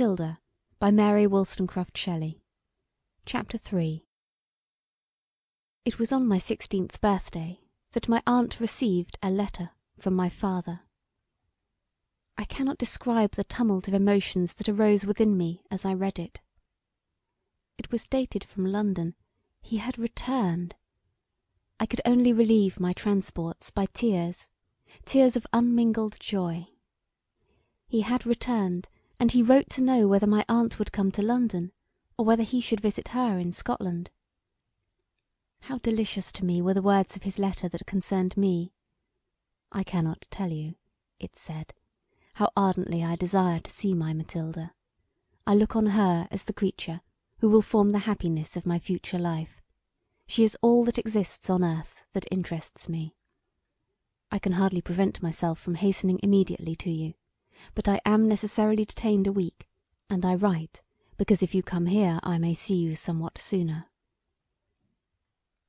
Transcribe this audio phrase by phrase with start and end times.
[0.00, 0.38] MATHILDA
[0.78, 2.40] by Mary Wollstonecraft Shelley
[3.26, 4.06] CHAPTER III
[5.84, 7.62] It was on my sixteenth birthday
[7.94, 10.82] that my aunt received a letter from my father.
[12.36, 16.38] I cannot describe the tumult of emotions that arose within me as I read it.
[17.76, 19.16] It was dated from London;
[19.62, 20.76] he had returned.
[21.80, 24.48] I could only relieve my transports by tears,
[25.04, 26.68] tears of unmingled joy.
[27.88, 28.88] He had returned
[29.20, 31.72] and he wrote to know whether my aunt would come to London
[32.16, 34.10] or whether he should visit her in Scotland.
[35.62, 38.72] How delicious to me were the words of his letter that concerned me.
[39.72, 40.74] I cannot tell you,
[41.18, 41.74] it said,
[42.34, 44.72] how ardently I desire to see my Mathilda.
[45.46, 47.00] I look on her as the creature
[47.40, 49.60] who will form the happiness of my future life.
[50.26, 53.14] She is all that exists on earth that interests me.
[54.30, 57.14] I can hardly prevent myself from hastening immediately to you
[57.74, 59.68] but I am necessarily detained a week,
[60.08, 60.82] and I write
[61.16, 63.86] because if you come here I may see you somewhat sooner.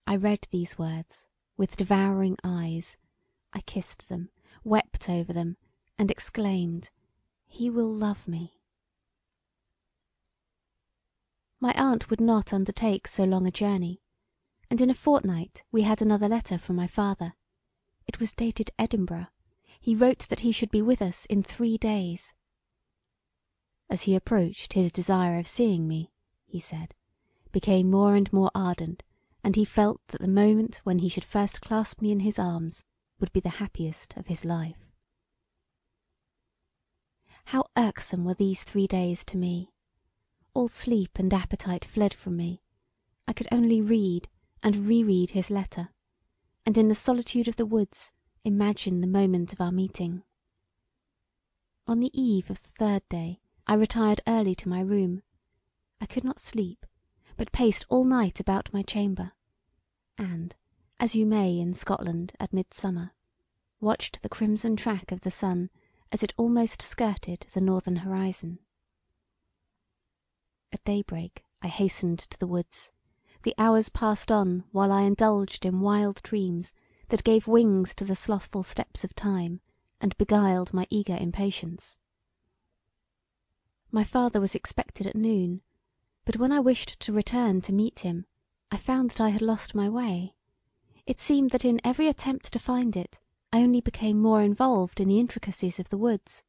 [0.05, 2.97] I read these words with devouring eyes;
[3.51, 4.29] I kissed them,
[4.63, 5.57] wept over them,
[5.97, 6.91] and exclaimed,
[7.47, 8.61] "He will love me."
[11.59, 14.01] My aunt would not undertake so long a journey,
[14.69, 17.33] and in a fortnight we had another letter from my father.
[18.07, 19.27] It was dated Edinburgh
[19.89, 22.35] he wrote that he should be with us in three days.
[23.89, 26.11] As he approached his desire of seeing me,
[26.45, 26.93] he said,
[27.51, 29.01] became more and more ardent
[29.43, 32.83] and he felt that the moment when he should first clasp me in his arms
[33.19, 34.91] would be the happiest of his life.
[37.45, 39.71] How irksome were these three days to me!
[40.53, 42.61] All sleep and appetite fled from me;
[43.27, 44.29] I could only read
[44.61, 45.89] and re read his letter,
[46.63, 48.13] and in the solitude of the woods
[48.43, 50.23] imagine the moment of our meeting.
[51.85, 55.23] On the eve of the third day I retired early to my room.
[55.99, 56.85] I could not sleep,
[57.35, 59.33] but paced all night about my chamber,
[60.17, 60.55] and,
[60.99, 63.11] as you may in Scotland at midsummer,
[63.79, 65.69] watched the crimson track of the sun
[66.11, 68.59] as it almost skirted the northern horizon.
[70.71, 72.91] At daybreak I hastened to the woods;
[73.43, 76.73] the hours passed on while I indulged in wild dreams
[77.09, 79.61] that gave wings to the slothful steps of time
[79.99, 81.97] and beguiled my eager impatience.
[83.91, 85.61] My father was expected at noon,
[86.25, 88.25] but when I wished to return to meet him
[88.71, 90.35] I found that I had lost my way.
[91.07, 93.19] It seemed that in every attempt to find it
[93.51, 96.43] I only became more involved in the intricacies of the woods,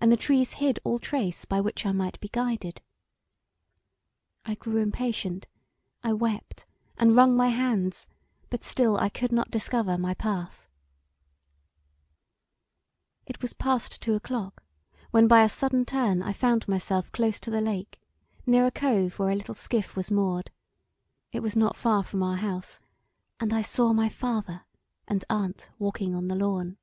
[0.00, 2.80] and the trees hid all trace by which I might be guided.
[4.44, 5.46] I grew impatient;
[6.02, 6.66] I wept
[6.98, 8.08] and wrung my hands
[8.50, 10.68] but still I could not discover my path.
[13.26, 14.62] It was past two o'clock
[15.10, 18.00] when by a sudden turn I found myself close to the lake,
[18.46, 20.50] near a cove where a little skiff was moored.
[21.32, 22.80] It was not far from our house,
[23.40, 24.62] and I saw my father
[25.08, 26.76] and aunt walking on the lawn.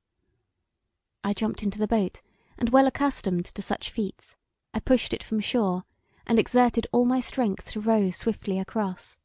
[1.24, 2.20] I jumped into the boat,
[2.58, 4.36] and well accustomed to such feats,
[4.74, 5.84] I pushed it from shore
[6.26, 9.18] and exerted all my strength to row swiftly across.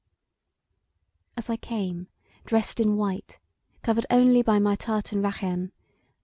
[1.35, 2.07] As I came
[2.45, 3.39] dressed in white,
[3.81, 5.71] covered only by my tartan rachan,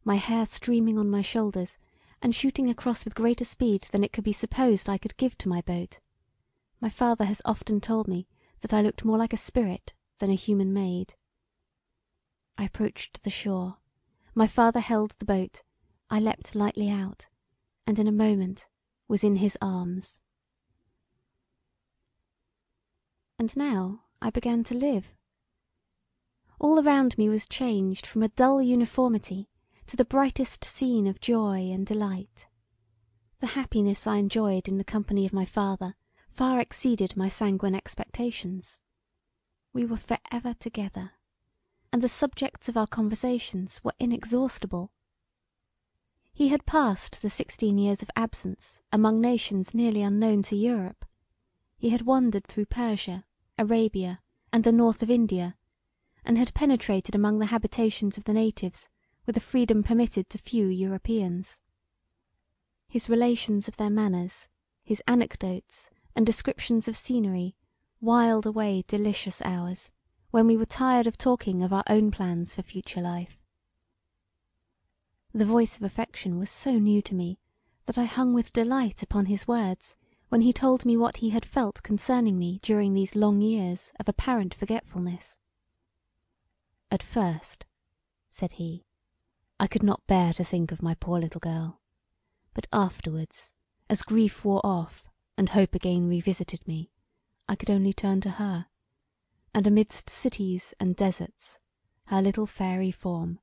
[0.03, 1.78] my hair streaming on my shoulders,
[2.22, 5.50] and shooting across with greater speed than it could be supposed I could give to
[5.50, 6.00] my boat.
[6.81, 8.28] My father has often told me
[8.62, 11.16] that I looked more like a spirit than a human maid.
[12.58, 13.78] I approached the shore;
[14.35, 15.63] my father held the boat;
[16.09, 17.28] I leapt lightly out,
[17.88, 18.68] and in a moment
[19.08, 20.22] was in his arms.
[23.38, 25.13] And now I began to live.
[26.59, 29.47] All around me was changed from a dull uniformity
[29.88, 32.47] to the brightest scene of joy and delight.
[33.40, 35.96] The happiness I enjoyed in the company of my father
[36.30, 38.82] far exceeded my sanguine expectations.
[39.72, 41.14] We were for ever together,
[41.94, 44.91] and the subjects of our conversations were inexhaustible.
[46.34, 51.06] He had passed the sixteen years of absence among nations nearly unknown to Europe;
[51.78, 53.23] he had wandered through Persia,
[53.58, 54.22] Arabia,
[54.52, 55.56] and the north of India
[56.26, 58.88] and had penetrated among the habitations of the natives
[59.26, 61.62] with a freedom permitted to few Europeans.
[62.88, 64.48] His relations of their manners,
[64.84, 67.56] his anecdotes and descriptions of scenery
[68.02, 69.92] wiled away delicious hours
[70.32, 73.38] when we were tired of talking of our own plans for future life.
[75.34, 77.40] The voice of affection was so new to me
[77.86, 79.96] that I hung with delight upon his words
[80.30, 84.10] when he told me what he had felt concerning me during these long years of
[84.10, 85.38] apparent forgetfulness.
[86.91, 87.68] "At first,"
[88.32, 88.84] said he,
[89.59, 91.80] "I could not bear to think of my poor little girl;
[92.56, 93.53] but afterwards,
[93.88, 95.08] as grief wore off
[95.38, 96.90] and hope again revisited me,
[97.47, 98.70] I could only turn to her,
[99.53, 101.59] and amidst cities and deserts
[102.06, 103.38] her little fairy form,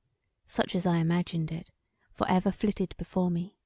[0.49, 1.71] such as I imagined it,
[2.11, 3.57] for ever flitted before me.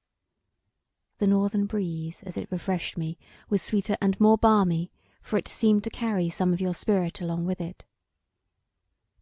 [1.17, 3.17] The northern breeze as it refreshed me
[3.49, 4.91] was sweeter and more balmy
[5.23, 7.83] for it seemed to carry some of your spirit along with it.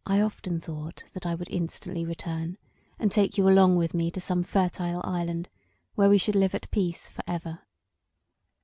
[0.06, 2.56] I often thought that I would instantly return
[2.98, 5.48] and take you along with me to some fertile island
[5.94, 7.60] where we should live at peace for ever.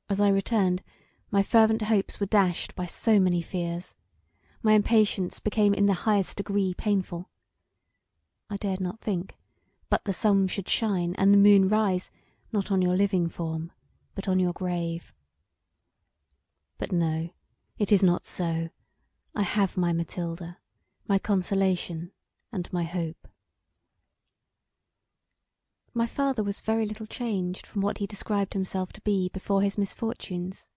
[0.08, 0.82] As I returned
[1.30, 3.94] my fervent hopes were dashed by so many fears;
[4.62, 7.28] my impatience became in the highest degree painful.
[8.48, 9.36] I dared not think
[9.90, 12.10] but the sun should shine and the moon rise
[12.52, 13.72] not on your living form
[14.14, 15.12] but on your grave.
[16.78, 17.30] But no,
[17.78, 18.70] it is not so;
[19.34, 20.56] I have my Mathilda,
[21.08, 22.10] my consolation
[22.52, 23.28] and my hope.
[25.94, 29.78] My father was very little changed from what he described himself to be before his
[29.78, 30.68] misfortunes.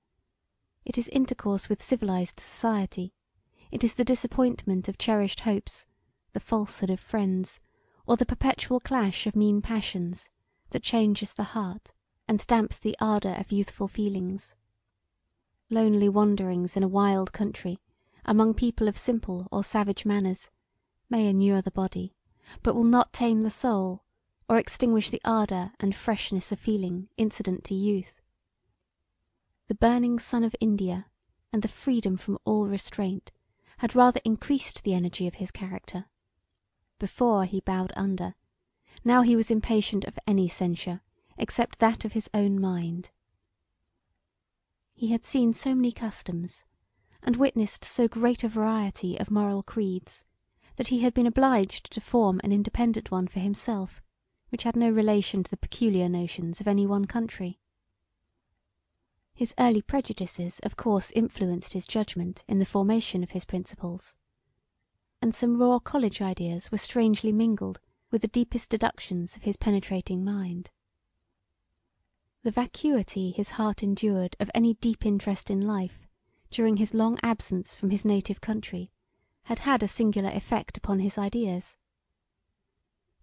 [0.85, 3.13] It is intercourse with civilized society,
[3.71, 5.85] it is the disappointment of cherished hopes,
[6.33, 7.59] the falsehood of friends,
[8.07, 10.29] or the perpetual clash of mean passions,
[10.69, 11.91] that changes the heart
[12.27, 14.55] and damps the ardour of youthful feelings.
[15.69, 17.79] Lonely wanderings in a wild country
[18.29, 20.51] among people of simple or savage manners
[21.09, 22.13] may inure the body,
[22.61, 24.03] but will not tame the soul
[24.47, 28.21] or extinguish the ardour and freshness of feeling incident to youth.
[29.67, 31.07] The burning sun of India
[31.51, 33.31] and the freedom from all restraint
[33.79, 36.05] had rather increased the energy of his character.
[36.99, 38.35] Before he bowed under,
[39.03, 41.01] now he was impatient of any censure
[41.35, 43.09] except that of his own mind.
[44.93, 46.63] He had seen so many customs
[47.23, 50.23] and witnessed so great a variety of moral creeds
[50.77, 54.01] that he had been obliged to form an independent one for himself
[54.49, 57.59] which had no relation to the peculiar notions of any one country.
[59.33, 64.15] His early prejudices of course influenced his judgment in the formation of his principles,
[65.21, 67.79] and some raw college ideas were strangely mingled
[68.11, 70.71] with the deepest deductions of his penetrating mind.
[72.43, 76.07] The vacuity his heart endured of any deep interest in life
[76.49, 78.91] during his long absence from his native country
[79.43, 81.77] had had a singular effect upon his ideas.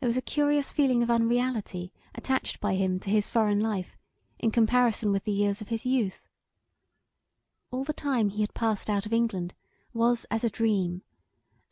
[0.01, 3.97] There was a curious feeling of unreality attached by him to his foreign life
[4.39, 6.29] in comparison with the years of his youth.
[7.71, 9.55] All the time he had passed out of England
[9.93, 11.03] was as a dream,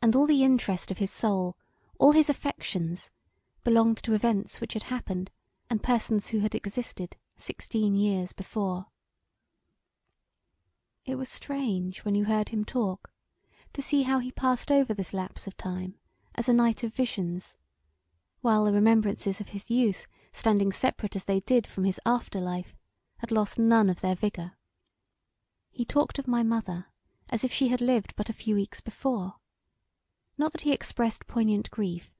[0.01, 1.57] and all the interest of his soul,
[1.99, 3.11] all his affections,
[3.63, 5.31] belonged to events which had happened
[5.69, 8.87] and persons who had existed sixteen years before.
[11.05, 13.11] It was strange when you heard him talk
[13.73, 15.99] to see how he passed over this lapse of time
[16.33, 17.57] as a night of visions
[18.41, 22.75] while the remembrances of his youth standing separate as they did from his after life
[23.17, 24.53] had lost none of their vigour.
[25.69, 26.87] He talked of my mother
[27.29, 29.35] as if she had lived but a few weeks before.
[30.39, 32.15] Not that he expressed poignant grief,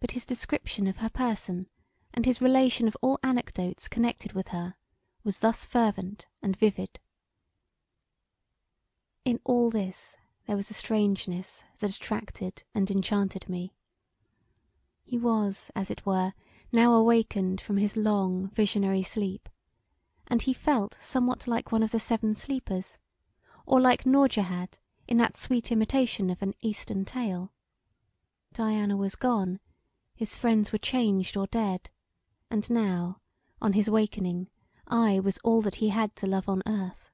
[0.00, 1.66] but his description of her person
[2.12, 4.74] and his relation of all anecdotes connected with her
[5.24, 6.98] was thus fervent and vivid.
[9.28, 10.16] In all this
[10.46, 13.74] there was a strangeness that attracted and enchanted me.
[15.04, 16.32] He was, as it were,
[16.72, 19.50] now awakened from his long, visionary sleep,
[20.28, 22.96] and he felt somewhat like one of the seven sleepers,
[23.66, 27.52] or like Nourjahad in that sweet imitation of an Eastern tale.
[28.54, 29.60] Diana was gone,
[30.14, 31.90] his friends were changed or dead,
[32.50, 33.20] and now,
[33.60, 34.48] on his wakening,
[34.86, 37.07] I was all that he had to love on earth.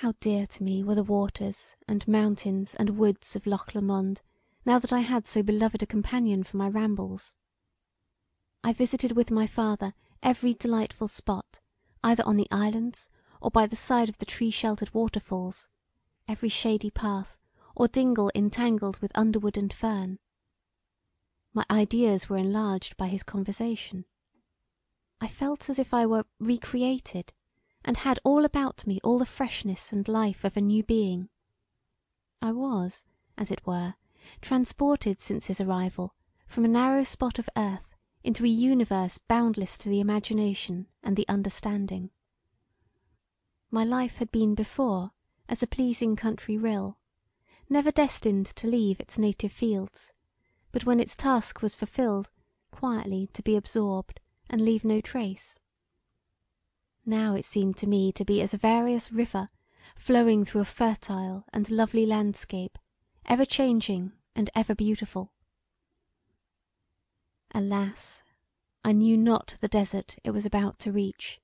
[0.00, 4.22] How dear to me were the waters and mountains and woods of Loch Lomond
[4.64, 7.36] now that I had so beloved a companion for my rambles.
[8.64, 9.92] I visited with my father
[10.22, 11.60] every delightful spot
[12.02, 13.10] either on the islands
[13.42, 15.68] or by the side of the tree sheltered waterfalls,
[16.26, 17.36] every shady path
[17.76, 20.18] or dingle entangled with underwood and fern.
[21.52, 24.06] My ideas were enlarged by his conversation.
[25.20, 27.34] I felt as if I were recreated
[27.84, 31.28] and had all about me all the freshness and life of a new being.
[32.42, 33.04] I was,
[33.38, 33.94] as it were,
[34.40, 36.14] transported since his arrival
[36.46, 41.28] from a narrow spot of earth into a universe boundless to the imagination and the
[41.28, 42.10] understanding.
[43.70, 45.12] My life had been before
[45.48, 46.98] as a pleasing country rill,
[47.68, 50.12] never destined to leave its native fields,
[50.72, 52.30] but when its task was fulfilled,
[52.70, 55.60] quietly to be absorbed and leave no trace.
[57.10, 59.48] Now it seemed to me to be as a various river
[59.96, 62.78] flowing through a fertile and lovely landscape
[63.26, 65.32] ever changing and ever beautiful.
[67.52, 68.22] Alas!
[68.84, 71.40] I knew not the desert it was about to reach,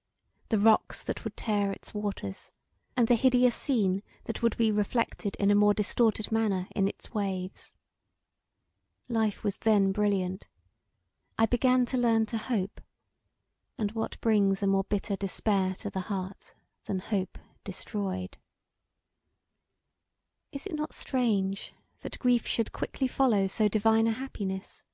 [0.50, 2.52] the rocks that would tear its waters,
[2.96, 7.12] and the hideous scene that would be reflected in a more distorted manner in its
[7.12, 7.74] waves.
[9.08, 10.46] Life was then brilliant;
[11.36, 12.80] I began to learn to hope;
[13.78, 16.54] and what brings a more bitter despair to the heart
[16.86, 18.38] than hope destroyed?
[20.52, 24.84] Is it not strange that grief should quickly follow so divine a happiness?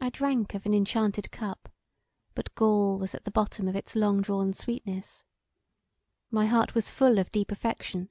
[0.00, 1.68] I drank of an enchanted cup,
[2.34, 5.24] but gall was at the bottom of its long drawn sweetness.
[6.30, 8.08] My heart was full of deep affection,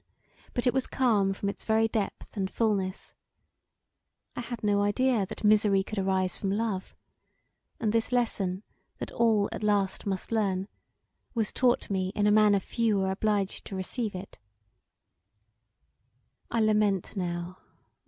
[0.54, 3.14] but it was calm from its very depth and fulness.
[4.34, 6.94] I had no idea that misery could arise from love;
[7.78, 8.62] and this lesson
[9.02, 10.68] that all at last must learn
[11.34, 14.38] was taught me in a manner few are obliged to receive it.
[16.52, 17.58] I lament now,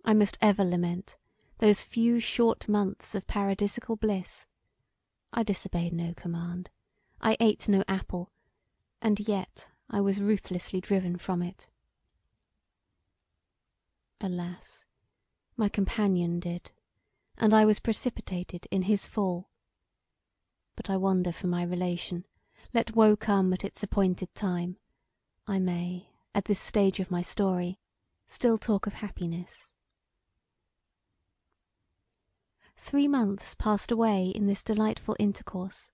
[0.05, 1.17] I must ever lament,
[1.57, 4.45] those few short months of paradisical bliss.
[5.33, 6.69] I disobeyed no command,
[7.19, 8.31] I ate no apple,
[9.01, 11.67] and yet I was ruthlessly driven from it.
[14.21, 14.85] Alas!
[15.57, 16.71] my companion did,
[17.37, 19.49] and I was precipitated in his fall.
[20.75, 22.25] But I wander from my relation;
[22.73, 24.75] let woe come at its appointed time;
[25.47, 27.79] I may, at this stage of my story,
[28.27, 29.71] still talk of happiness.
[32.75, 35.91] Three months passed away in this delightful intercourse,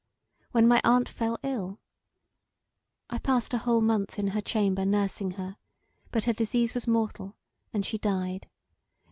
[0.52, 1.80] when my aunt fell ill.
[3.08, 5.58] I passed a whole month in her chamber nursing her,
[6.10, 7.38] but her disease was mortal,
[7.72, 8.48] and she died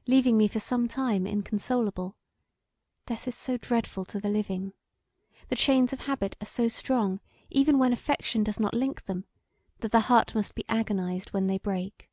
[0.07, 2.17] leaving me for some time inconsolable;
[3.05, 4.73] death is so dreadful to the living.
[5.49, 9.25] The chains of habit are so strong even when affection does not link them,
[9.79, 12.07] that the heart must be agonized when they break.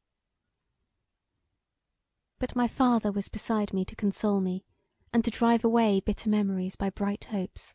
[2.38, 4.64] But my father was beside me to console me
[5.12, 7.74] and to drive away bitter memories by bright hopes;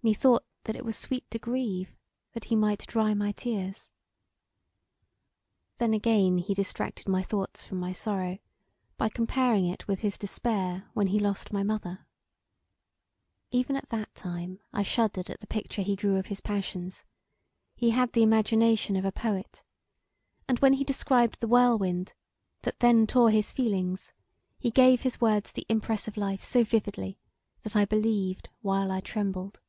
[0.00, 1.92] methought that it was sweet to grieve
[2.34, 3.90] that he might dry my tears.
[5.78, 8.38] Then again he distracted my thoughts from my sorrow
[8.96, 12.06] by comparing it with his despair when he lost my mother.
[13.50, 17.06] Even at that time I shuddered at the picture he drew of his passions;
[17.74, 19.64] he had the imagination of a poet;
[20.46, 22.12] and when he described the whirlwind
[22.60, 24.12] that then tore his feelings,
[24.58, 27.18] he gave his words the impress of life so vividly
[27.62, 29.60] that I believed while I trembled.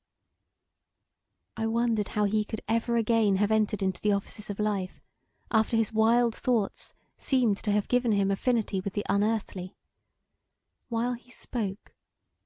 [1.55, 5.01] I wondered how he could ever again have entered into the offices of life
[5.51, 9.77] after his wild thoughts seemed to have given him affinity with the unearthly.
[10.89, 11.93] While he spoke,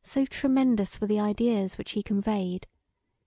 [0.03, 2.67] so tremendous were the ideas which he conveyed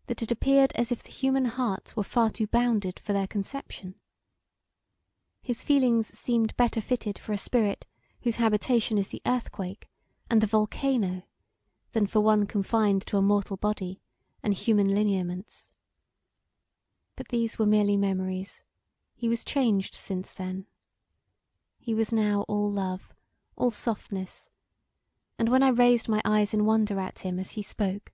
[0.06, 3.94] that it appeared as if the human heart were far too bounded for their conception.
[5.42, 7.86] His feelings seemed better fitted for a spirit
[8.22, 9.88] whose habitation is the earthquake
[10.30, 11.22] and the volcano
[11.92, 14.00] than for one confined to a mortal body
[14.42, 15.72] and human lineaments.
[17.16, 18.62] But these were merely memories;
[19.14, 20.66] he was changed since then.
[21.78, 23.14] He was now all love,
[23.56, 24.50] all softness;
[25.38, 28.12] and when I raised my eyes in wonder at him as he spoke,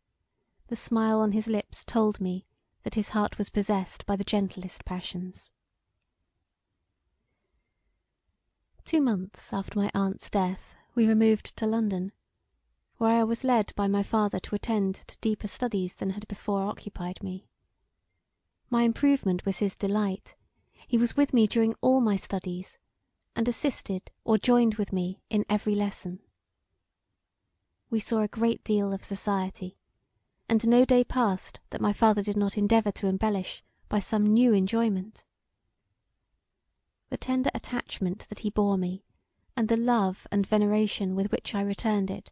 [0.68, 2.44] the smile on his lips told me
[2.82, 5.52] that his heart was possessed by the gentlest passions.
[8.84, 12.12] Two months after my aunt's death we removed to London,
[12.98, 16.62] where I was led by my father to attend to deeper studies than had before
[16.62, 17.46] occupied me.
[18.68, 20.34] My improvement was his delight;
[20.88, 22.78] he was with me during all my studies
[23.36, 26.20] and assisted or joined with me in every lesson.
[27.92, 29.76] We saw a great deal of society,
[30.48, 34.54] and no day passed that my father did not endeavour to embellish by some new
[34.54, 35.26] enjoyment.
[37.10, 39.04] The tender attachment that he bore me
[39.58, 42.30] and the love and veneration with which I returned it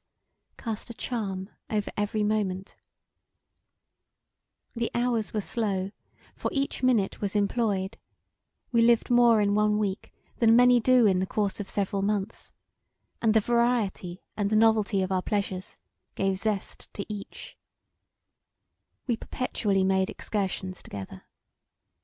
[0.57, 2.75] cast a charm over every moment.
[4.75, 5.91] The hours were slow,
[6.35, 7.99] for each minute was employed;
[8.73, 12.55] we lived more in one week than many do in the course of several months,
[13.21, 15.77] and the variety and the novelty of our pleasures
[16.15, 17.59] gave zest to each.
[19.07, 21.25] We perpetually made excursions together;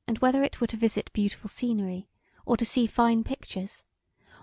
[0.06, 2.10] and whether it were to visit beautiful scenery,
[2.44, 3.86] or to see fine pictures,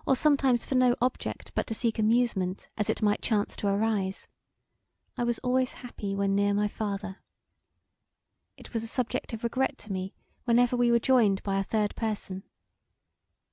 [0.07, 4.27] or sometimes for no object but to seek amusement as it might chance to arise,
[5.15, 7.17] I was always happy when near my father.
[8.57, 11.95] It was a subject of regret to me whenever we were joined by a third
[11.95, 12.41] person.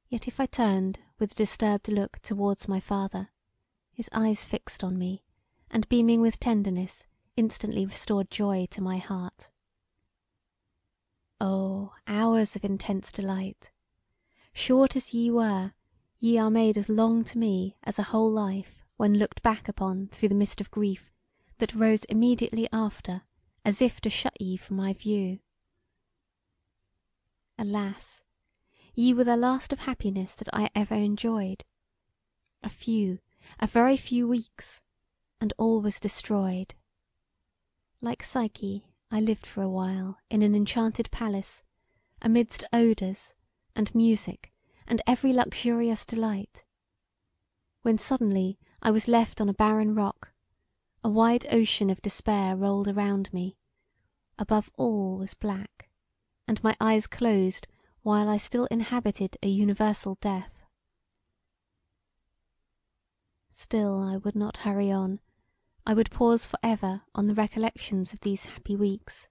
[0.09, 3.29] Yet if I turned with a disturbed look towards my father,
[4.01, 5.23] his eyes fixed on me,
[5.71, 7.05] and beaming with tenderness,
[7.37, 9.51] instantly restored joy to my heart.
[11.39, 13.71] Oh, hours of intense delight!
[14.55, 15.75] Short as ye were,
[16.19, 20.09] ye are made as long to me as a whole life when looked back upon
[20.11, 21.13] through the mist of grief
[21.59, 23.25] that rose immediately after
[23.67, 25.41] as if to shut ye from my view.
[27.59, 28.25] Alas!
[28.95, 31.67] ye were the last of happiness that I ever enjoyed.
[32.63, 33.19] A few,
[33.59, 34.83] a very few weeks,
[35.41, 36.75] and all was destroyed.
[38.03, 41.63] Like Psyche I lived for a while in an enchanted palace
[42.21, 43.33] amidst odours
[43.75, 44.53] and music
[44.87, 46.65] and every luxurious delight,
[47.81, 50.35] when suddenly I was left on a barren rock;
[51.03, 53.57] a wide ocean of despair rolled around me;
[54.39, 55.89] above all was black,
[56.47, 57.67] and my eyes closed
[58.03, 60.60] while I still inhabited a universal death.
[63.53, 65.19] Still I would not hurry on;
[65.85, 69.27] I would pause for ever on the recollections of these happy weeks;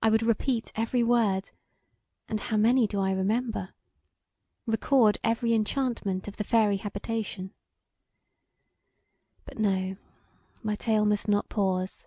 [0.00, 1.50] I would repeat every word
[2.28, 3.74] and how many do I remember?
[4.64, 7.52] record every enchantment of the fairy habitation.
[9.44, 9.96] But no,
[10.62, 12.06] my tale must not pause;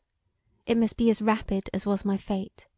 [0.66, 2.70] it must be as rapid as was my fate.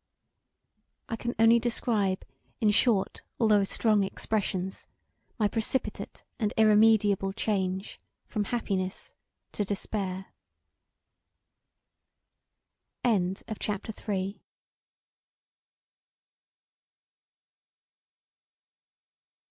[1.08, 2.26] I can only describe
[2.60, 4.88] in short although strong expressions
[5.38, 9.14] my precipitate and irremediable change from happiness
[9.54, 10.26] to despair.
[13.60, 14.34] CHAPTER 4